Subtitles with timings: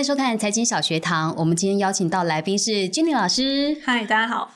[0.00, 1.34] 欢迎收看财经小学堂。
[1.36, 3.76] 我们今天邀请到来宾是君玲老师。
[3.84, 4.50] 嗨，大家好。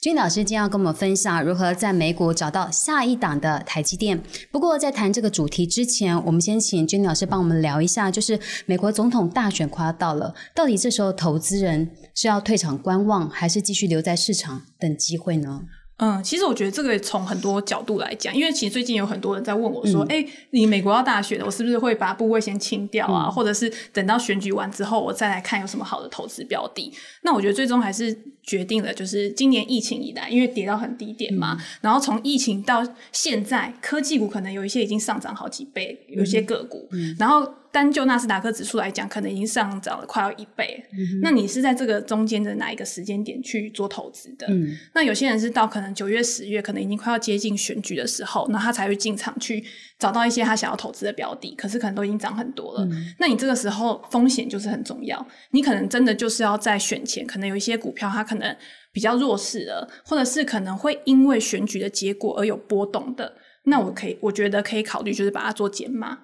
[0.00, 4.20] 君老师今天要跟我们分享如何在美股找到下一档的台积电。
[4.50, 8.36] 不过在谈这个主题之前，我们先请君老师帮我们聊一下，就是
[8.66, 15.60] 美国总统大选快要到了，到底这时候投资人是要退场观望，还是继续留在市场等机会呢？
[15.98, 23.30] 嗯，其实我觉得这个从很多角度来讲，因为其实最近有很多人在问我说：“哎，你美国要大选了，我是不是会把部位先清掉啊？
[23.30, 37.48] 或者是等到选举完之后，我再来看有什么好的投资标的？”那我觉得最终还是决定了，就是今年疫情以来，因为跌到很低点嘛，然后从疫情到现在，科技股可能有一些已经上涨好几倍，有些个股，然后。
[37.74, 40.80] 单就纳斯达克指数来讲，可能已经上涨了快要一倍。
[41.20, 44.46] 那你是在这个中间的哪一个时间点去做投资的？
[44.94, 49.64] 那有些人是到可能九月、十月，可能已经快要接近选举的时候，那他才会进场去
[49.98, 51.52] 找到一些他想要投资的标的。
[51.56, 52.88] 可是可能都已经涨很多了。
[53.18, 55.26] 那你这个时候风险就是很重要。
[55.50, 58.56] 你可能真的就是要在选前，可能有一些股票它可能
[58.92, 63.34] 比较弱势了，或者是可能会因为选举的结果而有波动的。
[63.64, 66.18] 那我可以，我觉得可以考虑，就是把它做减码。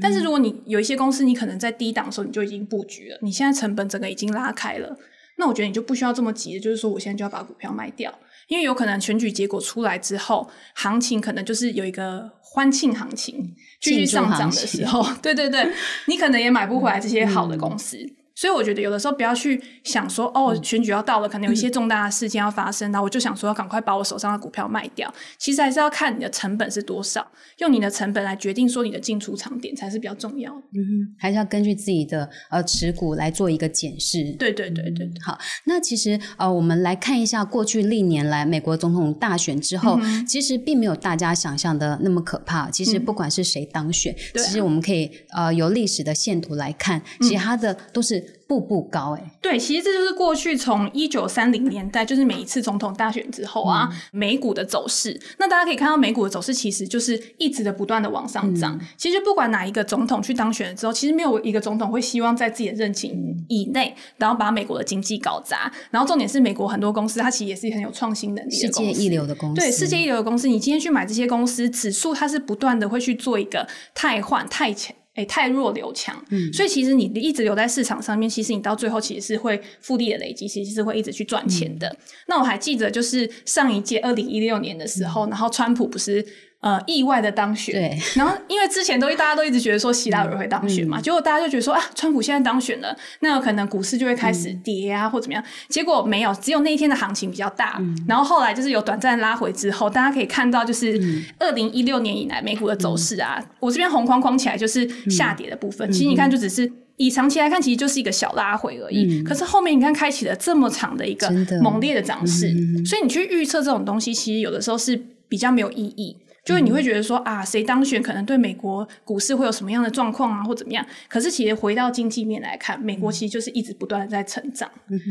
[0.00, 4.96] 但是如果你有一些公司，你可能在低档的时候你就已经布局了，你现在成本整个已经拉开了，
[5.36, 8.12] 那我觉得你就不需要这么急，就是说我现在就要把股票卖掉，
[8.48, 15.70] 因为有可能选举结果出来之后，行情可能就是有一个欢庆行情继续上涨的时候， 对对对，
[16.08, 17.98] 你可能也买不回来这些好的公司。
[18.36, 25.12] 所以我觉得有的时候不要去想说哦，选举要到了，可能有一些重大的事件要发生，那我就想说要赶快把我手上的股票卖掉。
[25.38, 27.26] 其实还是要看你的成本是多少，
[27.60, 30.60] 用你的成本来决定说你的进出场点才是比较重要的。
[30.74, 34.30] 嗯哼，还是要根据自己的呃持股来做一个检视。
[34.38, 35.10] 对对对对。
[35.24, 39.98] 好，那其实呃，我们来看一下过去历年来美国总统大选之后，
[40.28, 42.70] 其实并没有大家想象的那么可怕。
[42.70, 48.25] 其实不管是谁当选，其实我们可以呃由历史的线图来看，其他的都是。
[48.48, 55.20] 步步高哎，对，其实这就是过去从一九三零年代，就是每一次总统大选之后啊，美股的走势。
[55.38, 58.80] 那大家可以看到，美股的走势其实就是一直的不断的往上涨。
[58.96, 63.12] 其实不管哪一个总统去当选了之后，其实没有一个总统会希望在自己的任期
[63.48, 65.72] 以内，然后把美国的经济搞砸。
[65.90, 69.60] 然后重点是，美国很多公司它其实也是很有创新能力的世界一流的公司。
[69.60, 74.94] 对，世界一流的公司，你今天去买这些公司，指数它是不断的会去做一个汰换、汰钱。
[75.16, 76.14] 哎，太弱留强，
[76.52, 81.96] 所以其实你一直留在市场上面，其实你到最后其实是会复利的累积，其实是会一直去赚钱的。
[82.28, 86.24] 那我还记得，就是上一届二零一六年的时候，然后川普不是。
[86.60, 87.98] 呃，意外的当选，对。
[88.16, 95.44] 然后因为之前都大家都一直觉得说希拉尔会当选嘛，结果大家就觉得说啊，川普现在当选了，那有可能股市就会开始跌啊，或怎么样？
[95.68, 97.80] 结果没有，只有那一天的行情比较大。
[98.08, 100.98] 然后后来就是有短暂拉回之后，大家可以看到，就是
[101.38, 105.88] 二零一六年以来美股的走势啊，我这边红框框起来就是下跌的部分。
[105.92, 109.22] 其实你看，就只是以长期来看，其实就是一个小拉回而已。
[109.22, 111.30] 可是后面你看，开启了这么长的一个
[111.62, 112.50] 猛烈的涨势，
[112.84, 116.16] 所以你去预测这种东西，其实有的时候是比较没有意义。
[116.46, 120.86] 就是你会觉得说啊，谁当选可能对美国股市会有什么样的状况啊，或怎么样？
[121.08, 124.70] 可是其实回到经济面来看，美国其实就是一直不断的在成长。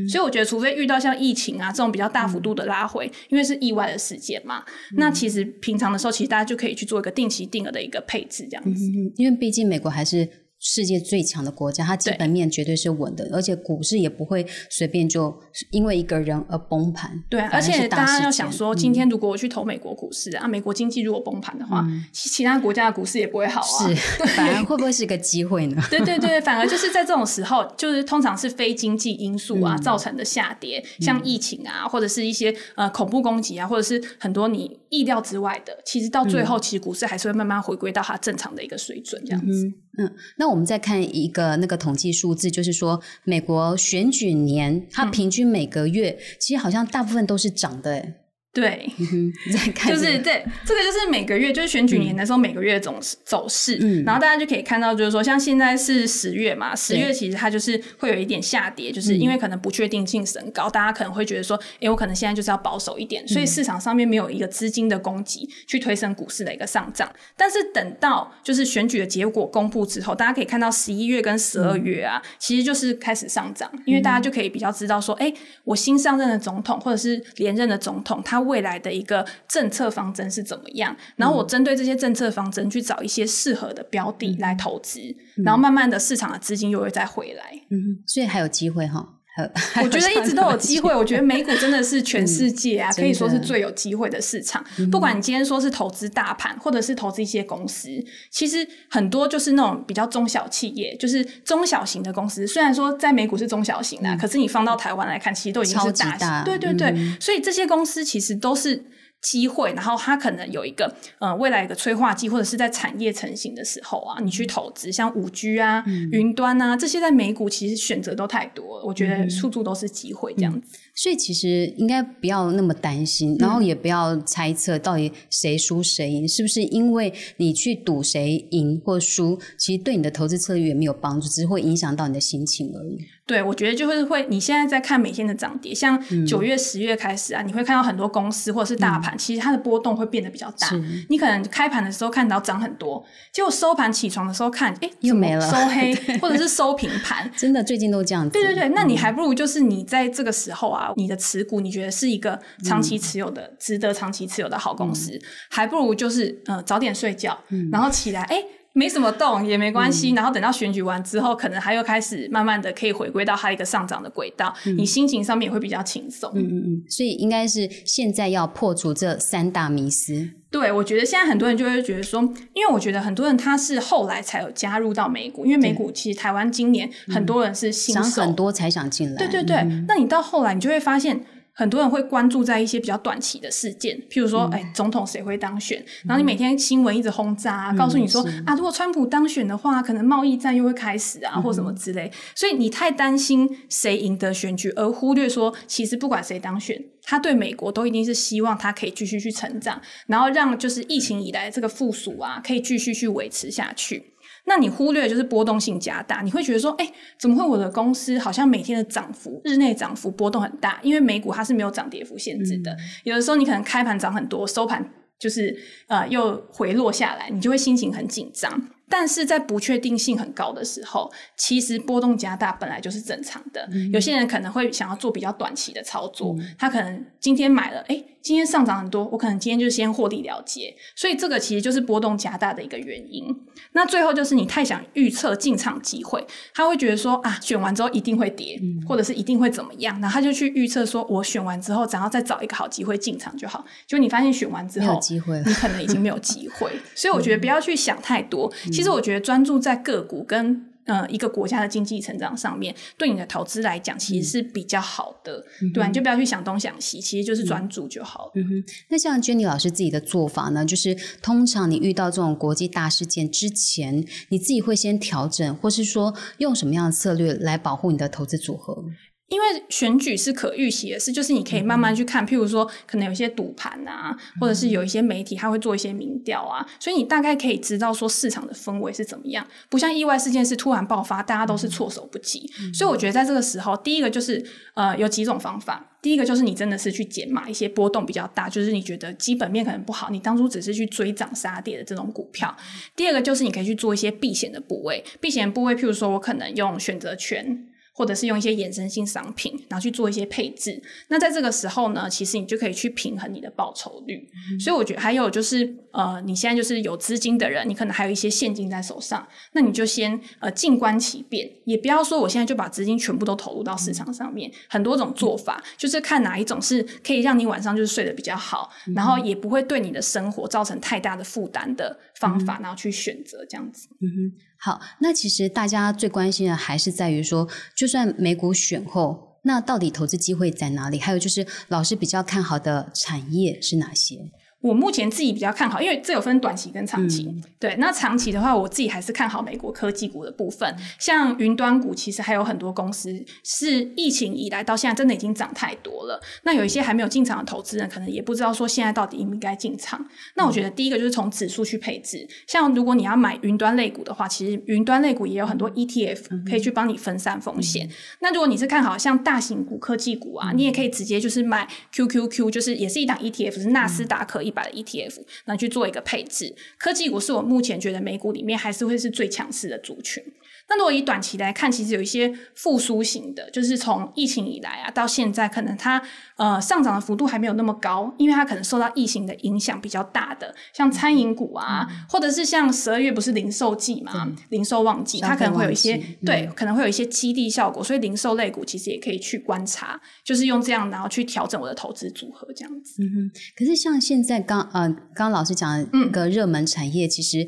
[0.10, 4.64] 所以我觉得，除非遇到像疫情啊这种比较大幅度的拉回，因为是意外的事件嘛，
[4.94, 8.86] 那其实平常的时候，其实大家就可以去做一个定期定额的一个配置，这样子。
[9.18, 10.45] 因为毕竟美国还是。
[10.68, 15.40] 世界最强的国家，它基本面绝对是稳的，而且股市也不会随便就
[15.70, 17.24] 因为一个人而崩盘。
[17.30, 23.88] 对，啊而且大家要想说，今天如果我去投美国股市啊，美国经济如果崩盘的话，其其他国家的股市也不会好啊。
[23.88, 23.96] 是，
[24.36, 25.80] 反而会不会是一个机会呢？
[25.92, 39.72] 对对对，反而就是在这种时候，就是通常是非经济因素啊造成的下跌，像疫情啊，或者是一些呃恐怖攻击啊，或者是很多你意料之外的，其实到最后，其实股市还是会慢慢回归到它正常的一个水准，这样子。
[39.98, 48.14] 嗯，那我们再看一个那个统计数字，就是说美国选举年，它平均每个月其实好像大部分都是涨的。
[48.56, 48.90] 对，
[49.86, 52.96] 就是对这个就是每个月就是选举年的时候每个月总
[53.26, 53.76] 走势，
[54.06, 67.12] 然后大家就可以看到，就是说像现在是十月嘛，十月其实它就是会有一点下跌，就是因为可能不确定性升高，大家可能会觉得说，哎，我可能现在就是要保守一点，所以市场上面没有一个资金的供给去推升股市的一个上涨。
[67.36, 75.34] 但是等到就是选举的结果公布之后，大家可以看到十一月跟十二月啊，其实就是开始上涨，因为大家就可以比较知道说，哎，
[75.66, 78.45] 我新上任的总统或者是连任的总统他。
[78.46, 80.96] 未来的一个政策方针是怎么样？
[81.16, 85.00] 然后我针对这些政策方针去找一些适合的标的来投资，
[85.44, 87.52] 然后慢慢的市场的资金又会再回来。
[87.70, 89.06] 嗯，所以还有机会哈。
[89.84, 90.96] 我觉得一直都有机会。
[90.96, 94.64] 我觉得美股真的是 全世界啊，可以说是最有机会的市场。
[94.92, 97.90] 不管你今天说是投资大盘，或者是投资一些公司，
[98.30, 102.48] 其实很多就是那种比较中小企业，就是中小型的公司。
[102.48, 106.44] 虽然说在美股是中小型的，可是你放到台湾来看，其实都已经是大型。
[106.46, 108.84] 对对对，所以这些公司其实都是。
[109.26, 120.80] 机会，然后它可能有一个呃未来一个催化剂，或者是在产业成型的时候啊，你去投资，像五 G 啊、云端啊这些，在美股其实选择都太多了，我觉得处处都是机会这样子。
[120.96, 132.98] 所以其实应该不要那么担心，然后也不要猜测到底谁输谁赢，是不是因为你去赌谁赢或输，其实对你的投资策略也没有帮助，只是会影响到你的心情而已。
[133.28, 140.70] 对，我觉得就是会，你现在在看每天的涨跌，像九月、十月开始啊，你会看到很多公司或者是大盘，其实它的波动会变得比较大。
[141.10, 143.04] 你可能开盘的时候看到涨很多，
[143.34, 147.30] 结果收盘起床的时候看，哎，又没了，收黑 或者是收平盘。
[147.36, 148.30] 真的，最近都这样子。
[148.32, 157.38] 对对对，那你还不如就是你在这个时候啊，你的持股你觉得是一个长期持有的、值得长期持有的好公司，还不如就是呃早点睡觉，
[157.72, 158.44] 然后起来，哎。
[158.78, 166.30] 没什么动也没关系，然后等到选举完之后，可能他又开始慢慢的可以回归到它一个上涨的轨道，你心情上面也会比较轻松。
[166.36, 170.30] 嗯嗯嗯，所以应该是现在要破除这三大迷思。
[170.52, 172.22] 对，我觉得现在很多人就会觉得说，
[172.54, 179.16] 因为我觉得很多人他是后来才有加入到美股，因为美股其实台湾今年很多人是新手很多才想进来。
[179.16, 181.26] 对对对，那你到后来你就会发现。
[181.56, 185.84] 很多人会关注在一些比较短期的事件，譬如说，哎，总统谁会当选？
[186.06, 192.12] 然后你每天新闻一直轰炸，告诉你说啊，如果川普当选的话，可能贸易战又会开始啊，或什么之类。
[192.36, 204.12] 所以你太担心谁赢得选举，而忽略说，其实不管谁当选，他对美国都一定是希望他可以继续去成长，然后让就是疫情以来这个复苏啊，可以继续去维持下去。
[204.46, 206.88] 那你忽略就是波动性加大，你会觉得说，哎，
[207.20, 210.80] 怎么会我的公司好像每天的涨幅、日内涨幅波动很大？
[210.84, 214.88] 因为美股它是没有涨跌幅限制的，有的时候你可能开盘涨很多，收盘
[215.18, 215.56] 就是
[215.88, 218.70] 呃又回落下来，你就会心情很紧张。
[218.90, 223.68] 但是在不确定性很高的时候，其实波动加大本来就是正常的。
[223.92, 230.76] 有些人可能会想要做比较短期的操作，他可能今天买了，哎，今天上涨很多，我可能今天就先获利了结。
[230.96, 233.26] 所以这个其实就是波动加大的一个原因。
[233.72, 243.66] 那最后就是你太想预测进场机会，他会觉得说啊，选完之后一定会跌，或者是一定会怎么样，然后他就去预测说，我选完之后，然后再找一个好机会进场就好。
[243.88, 246.72] 就你发现选完之后，机会，你可能已经没有机会。
[246.94, 248.52] 所以我觉得不要去想太多。
[248.76, 255.44] 其实我觉得专注在个股跟呃一个国家的经济成长上面，对你的投资来讲其实是比较好的，
[255.74, 255.88] 对吧？
[255.88, 258.32] 你就不要去想东想西，其实就是专注就好了。
[258.36, 258.64] 嗯哼。
[258.90, 260.64] 那像 Jenny 老师自己的做法呢？
[260.66, 268.84] 就是通常你遇到这种国际大事件之前，你自己会先调整，或是说用什么样的策略来保护你的投资组合？
[269.28, 279.46] 因为选举是可预期的事，就是你可以慢慢去看，譬如说可能有一些赌盘啊，或者是有一些媒体他会做一些民调啊，所以你大概可以知道说市场的氛围是怎么样。
[279.68, 282.48] 不像意外事件是突然爆发，大家都是措手不及。
[282.72, 285.92] 所以我觉得在这个时候，第一个就是呃有几种方法。
[286.04, 292.56] 第一个就是你真的是去减码一些波动比较大，就是你觉得基本面可能不好，你当初只是去追涨杀跌的这种股票。
[292.96, 297.66] 第二个就是你可以去做一些避险的部位，避险部位譬如说我可能用选择权。
[297.98, 300.82] 或者是用一些衍生性商品，然后去做一些配置。
[301.08, 304.28] 那在这个时候呢，其实你就可以去平衡你的报酬率。
[304.60, 314.52] 所以我觉得还有就是，呃，你现在就是有资金的人，你可能还有一些现金在手上，那你就先呃静观其变，也不要说我现在就把资金全部都投入到市场上面。
[314.68, 323.88] 很多种做法，就是看哪一种是可以让你晚上就是睡得比较好，然后也不会对你的生活造成太大的负担的方法，然后去选择这样子。
[324.02, 324.42] 嗯哼。
[324.58, 331.00] 好，那其实大家最关心的还是在于说，就算美股选后，那到底投资机会在哪里？
[331.00, 334.32] 还有就是，老师比较看好的产业是哪些？
[334.66, 337.32] 我目前自己比较看好，因为这有分短期跟长期。
[337.60, 346.20] 对，那长期的话，我自己还是看好美国科技股的部分，像云端股，其实还有很多公司是疫情以来到现在真的已经涨太多了。
[346.42, 350.04] 那有一些还没有进场的投资人，可能也不知道说现在到底应不应该进场。
[350.34, 357.88] 那我觉得第一个就是从指数去配置，像如果你要买云端类股的话，其实云端类股也有很多 ETF 可以去帮你分散风险。
[358.20, 364.55] 那如果你是看好像大型股科技股啊，你也可以直接就是买 QQQ，就是也是一档 ETF，是纳斯达克一。
[364.56, 366.56] 百的 ETF，那去做一个配置。
[366.80, 370.24] 科技股是我目前觉得美股里面还是会是最强势的族群。
[370.68, 376.02] 那如果以短期来看，其实有一些复苏型的，就是从疫情以来啊到现在，可能它
[376.38, 393.04] 呃上涨的幅度还没有那么高，因为它可能受到疫情的影响比较大的，像餐饮股啊，或者是像十二月不是零售季嘛，零售旺季，它可能会有一些对，可能会有一些激励效果，所以零售类股其实也可以去观察，就是用这样然后去调整我的投资组合这样子。
[393.04, 397.48] 嗯哼，可是像现在刚呃刚刚老师讲的一个热门产业，其实。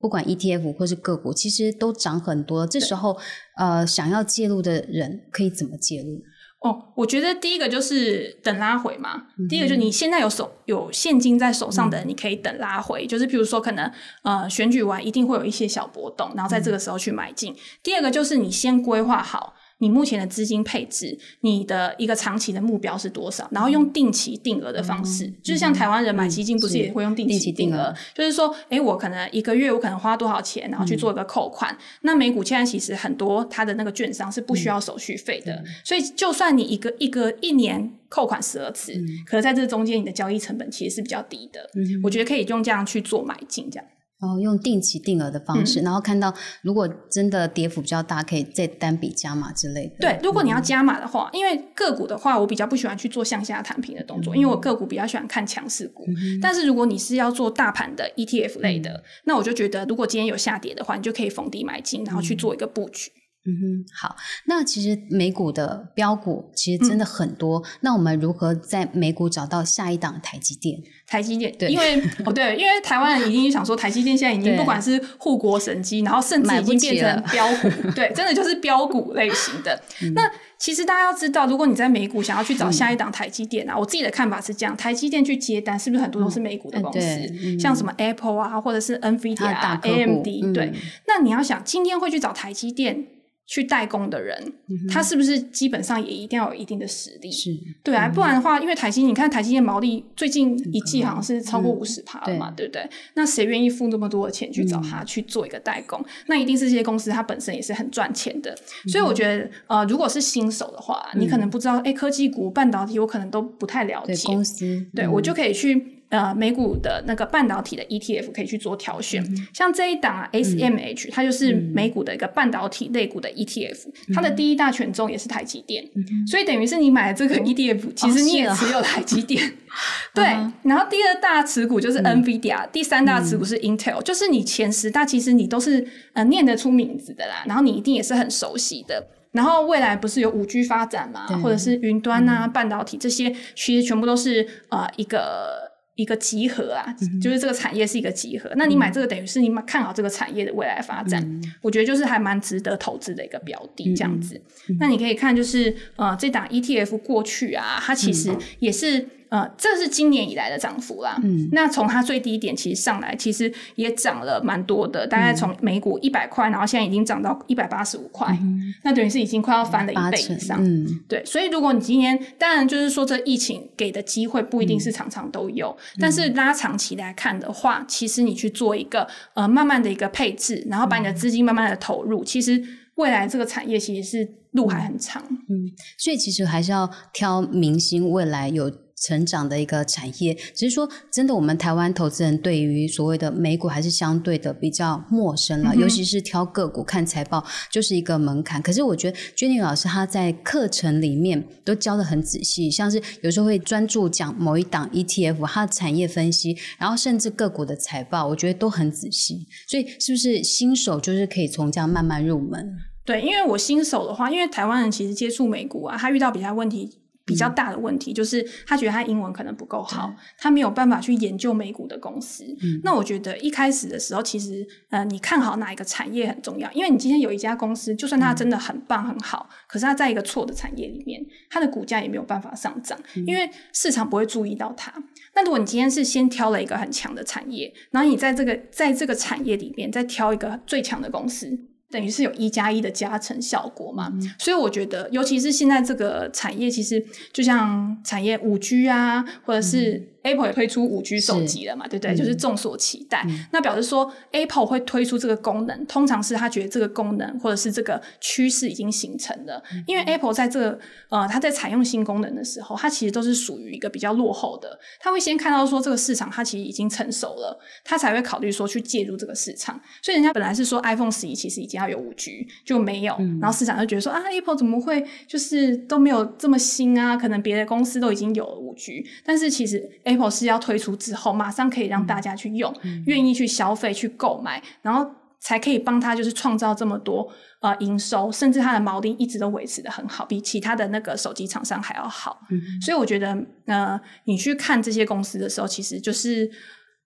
[0.00, 2.66] 不管 ETF 或是个股，其实都涨很多。
[2.66, 3.18] 这时候，
[3.56, 6.22] 呃，想要介入的人可以怎么介入？
[6.60, 9.28] 哦，我觉得第一个就是等拉回嘛。
[9.48, 13.06] 第一个就是你现在有手有现金在手上的人，你可以等拉回。
[13.06, 13.90] 就是比如说，可能
[14.22, 17.54] 呃选举完一定会有一些小波动，然后在这个时候去买进。
[17.82, 19.54] 第二个就是你先规划好。
[19.80, 23.48] 你目前的资金配置，你的一个长期的目标是多少？
[23.50, 27.94] 然后用定期定额的方式，就是像台湾人买基金，不是也会用定期定额？
[28.14, 31.76] 就是说，哎，我可能一个月我可能花多少钱，然后去做一个扣款。
[32.02, 38.92] 那美股现在其实很多它的那个券商是不需要手续费的，所以就算你一个一个一年扣款十二次，
[39.26, 41.68] 可是在这中间你的交易成本其实是比较低的。
[42.02, 43.86] 我觉得可以用这样去做买进，这样。
[44.20, 49.94] 哦，用定期定额的方式，然后看到如果真的跌幅比较大，可以再单笔加码之类的。
[49.98, 56.06] 对，如果你要加码的话，因为个股的话，我比较不喜欢去做向下弹平的动作，因为我个股比较喜欢看强势股。
[56.42, 63.10] 但是如果你是要做大盘的 ETF 类的，那我就觉得，如果今天有下跌的话，你就可以逢低买进，然后去做一个布局。
[63.46, 64.16] 嗯哼，好。
[64.46, 67.62] 那其实美股的标股其实真的很多。
[67.80, 70.78] 那我们如何在美股找到下一档台积电？
[71.06, 79.82] 台积电，对，因为哦对，因为台湾人已经想说，台积电现在已经 不管是护国神机，然后甚至已经变成标股，对，真的就是标股类型的。
[80.14, 87.58] 那其实大家要知道，如果你在美股想要去找下一档台积电啊，我自己的看法是这样：台积电去接单，是不是很多都是美股的公司？
[87.58, 90.72] 像什么 Apple 啊，或者是 NVIDIA 啊、AMD，对。
[91.08, 93.06] 那你要想，今天会去找台积电？
[93.50, 94.40] 去代工的人，
[94.88, 97.32] 他是不是基本上也一定要有一定的实力？
[97.32, 97.50] 是
[97.82, 102.88] 对啊，不然的话，因为台积，你看台积电毛利最近一季好像是超过五十趴了嘛，对不对？
[103.14, 106.00] 那谁愿意付那么多的钱去找他去做一个代工？
[106.26, 108.56] 那一定是这些公司它本身也是很赚钱的。
[108.86, 115.99] 所以我觉得，呃，如果是新手的话，你可能不知道，哎，科技股、半导体，我可能都不太了解公司，对我就可以去。
[116.10, 119.24] 呃，美股的那个半导体的 ETF 可以去做挑选，
[119.54, 125.88] 像这一档啊，SMH，它就是美股的一个半导体类股的 ETF，它的第一大权重也是台积电，
[126.26, 129.52] 所以等于是你买了这个 ETF，其实你也持有台积电。
[130.12, 130.24] 对，
[130.64, 139.06] 然后第二大持股就是 NVIDIA，第三大持股是 Intel，就是你前十大其实你都是呃念得出名字的啦，然后你一定也是很熟悉的。
[139.30, 145.69] 然后未来不是有五 G 发展嘛，或者是云端啊、半导体这些，其实全部都是呃一个。
[146.00, 148.50] 一个集合啊，就是这个产业是一个集合。
[148.56, 151.24] 那你买这个等于是你看好这个产业的未来发展，
[151.60, 154.40] 我觉得就是还蛮值得投资的一个标的这样子。
[154.78, 159.06] 那你可以看就是呃，这档 ETF 过去啊，它其实也是。
[159.30, 161.18] 呃，这是今年以来的涨幅啦。
[161.22, 168.36] 嗯，那从它最低点其实上来，其实也涨了蛮多的，大概从每股一百块，然后现在已经涨到一百八十五块，
[168.82, 170.58] 那等于是已经快要翻了一倍以上。
[170.60, 182.60] 嗯，对，所以如果你今天，当然就是说这疫情给的机会不一定是常常都有，但是拉长期来看的话，其实你去做一个呃慢慢的一个配置，然后把你的资金慢慢的投入，其实
[182.96, 185.22] 未来这个产业其实是路还很长。
[185.48, 188.68] 嗯，所以其实还是要挑明星，未来有。
[189.00, 198.60] 成长的一个产业，只是说真的，我们台湾投资人对于所谓的美股还是相对的比较陌生了，尤其是挑个股看财报就是一个门槛。
[198.60, 209.46] 可是我觉得 Jenny 老师他在课程里面都教的很仔细，像是有时候会专注讲某一档 ETF 它的产业分析，然后甚至个股的财报，我觉得都很仔细。
[209.66, 212.76] 所以是不是新手就是可以从这样慢慢入门？
[213.04, 216.98] 对，因为我新手的话，因为台湾人其实接触美股啊，他遇到比较问题。
[217.30, 222.44] 比较大的问题就是他觉得他英文可能不够好，他没有办法去研究美股的公司。
[222.82, 234.92] 那我觉得一开始的时候，其实呃，你看好哪一个产业很重要，因为你今天有一家公司，就算它真的很棒很好，可是它在一个错的产业里面，它的股价也没有办法上涨，因为市场不会注意到它。
[235.34, 241.69] 那如果你今天是先挑了一个很强的产业，然后你在这个在这个产业里面再挑一个最强的公司。
[241.90, 252.14] 等于是有一加一的加成效果嘛，所以我觉得，尤其是现在这个产业，其实就像产业五 G 啊，或者是 Apple 也推出五 G 手机了嘛，对不对？
[252.14, 253.26] 就是众所期待。
[253.52, 259.62] 那表示说 Apple 会推出这个功能，通常是他觉得这个功能或者是这个趋势已经形成了。
[259.86, 264.78] 因为 Apple 在这个呃，它在采用新功能的时候，它其实都是属于一个比较落后的。
[265.00, 269.80] 他会先看到说这个市场它其实已经成熟了，他才会考虑说去介入这个市场。
[270.02, 273.16] 所以人家本来是说 iPhone 十一其实已经要有五 G，就没有。
[273.40, 277.16] 然后市场就觉得说啊，Apple 怎么会就是都没有这么新啊？
[277.16, 282.74] 可能别的公司都已经有了五 G，但是其实 Apple 是要推出之后，马上可以让大家去用，
[283.06, 287.26] 愿意去消费、去购买，然后才可以帮他就是创造这么多
[287.60, 292.40] 呃营收，甚至它的毛利一直都维持的很好，比其他的那个手机厂商还要好。
[292.84, 293.28] 所以我觉得
[293.66, 296.50] 呃，你去看这些公司的时候，其实就是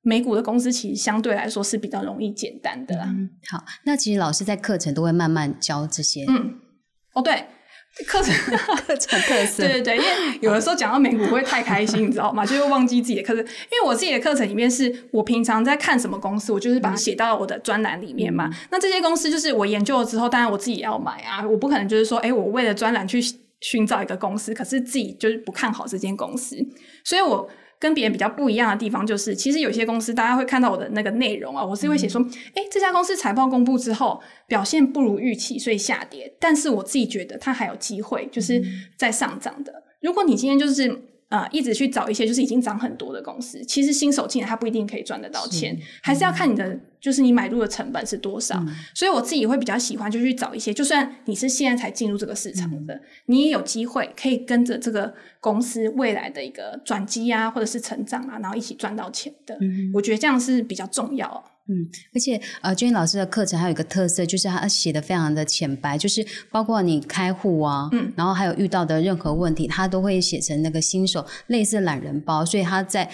[0.03, 3.07] 美股的公司，其实相对来说是比较容易简单的啦。
[3.51, 6.25] 好，那其实老师在课程都会慢慢教这些。
[6.29, 6.59] 嗯，
[7.13, 7.45] 哦对。
[8.07, 8.35] 课程
[8.87, 12.45] 课程特色，对对对，因为有的时候讲到美股会太开心，你知道吗？
[12.45, 13.39] 就会忘记自己的课程。
[13.45, 18.51] 因为我自己的课程里面是我平常在看什么公司，我就是把它写到我的专栏里面嘛。
[18.71, 21.47] 那这些公司就是我研究了之后，当然我自己也要买啊。
[21.47, 23.21] 我不可能就是说，哎，我为了专栏去
[23.61, 26.57] 寻找一个公司，可是自己就是不看好这间公司，
[27.05, 27.49] 所以我。
[27.79, 32.21] 跟别人比较不一样的地方就是，其实有些公司大家会看到我的那个内容啊，我是会写说，
[32.55, 36.35] 哎，这家公司财报公布之后表现不如预期，所以下跌。
[36.39, 38.63] 但是我自己觉得它还有机会，就是
[38.97, 39.83] 在上涨的。
[40.01, 41.11] 如果你今天就是。
[41.31, 48.65] 呃，一直去找一些就是已经涨很多的公司，其实新手进来他不一定可以赚得到钱，还是要看你的就是你买入的成本是多少。
[48.95, 59.59] 所以我自己会比较喜欢就去找一些，就算你是现在才进入这个市场的，你也有机会可以跟着这个公司未来的一个转机啊，或者是成长啊，然后一起赚到钱的。
[59.93, 61.45] 我觉得这样是比较重要。
[61.67, 73.11] 嗯，而且呃，君老师的课程还有一个特色，就是他写的非常的浅白，就是包括你开户啊，嗯，然后还有遇到的任何问题，他都会写成那个新手类似懒人包，所以他在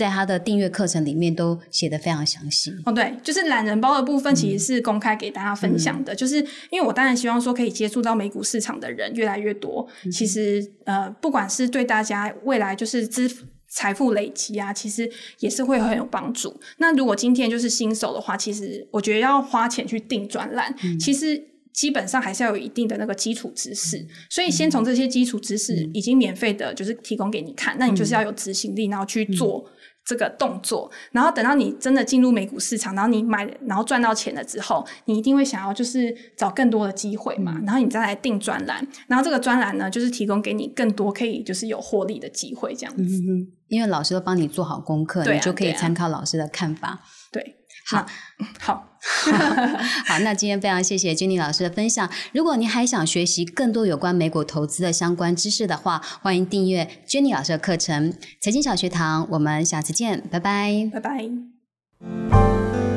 [0.00, 2.72] 在他的订阅课程里面都写的非常详细。
[2.86, 6.36] 哦，对，就是懒人包的部分其实是公开给大家分享的，就是
[6.70, 13.30] 因为我当然希望说可以接触到美股市场的人越来越多，其实呃，不管是对大家未来就是资。
[13.72, 16.60] 财富累积啊，其实也是会很有帮助。
[16.78, 21.40] 那如果今天就是新手的话，其实我觉得要花钱去订专栏，其实
[21.72, 24.04] 基本上还是要有一定的那个基础知识。
[24.28, 29.64] 所以先从这些基础知识已经免费的，就是提供给你看，那你就是要有执行力，然后去做。
[30.04, 43.22] 这个动作，然后等到你真的进入美股市场，然后你买，然后赚到钱了之后，你一定会想要就是找更多的机会嘛，然后你再来定专栏，然后这个专栏呢，就是提供给你更多可以就是有获利的机会这样子。
[43.68, 47.00] 因为老师都帮你做好功课，你就可以参考老师的看法。
[47.30, 47.56] 对。
[47.90, 48.06] 好，
[48.58, 48.84] 好，
[50.06, 52.08] 好，那今天非常谢谢 Jenny 老师的分享。
[52.32, 59.24] 如果您还想学习更多有关美股投资的相关知识的话，欢迎订阅 Jenny 老师的课程《财经小学堂》。
[59.30, 62.89] 我们下次见，拜拜，拜拜。